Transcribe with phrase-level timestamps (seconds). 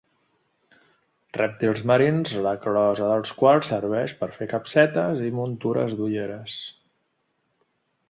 [1.37, 6.61] Rèptils marins la closa dels quals serveix per fer capsetes i muntures d'ulleres.